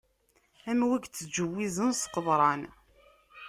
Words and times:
Am 0.69 0.79
wi 0.87 0.95
ittǧewwizen 0.99 1.91
s 2.01 2.03
qeḍran. 2.13 2.61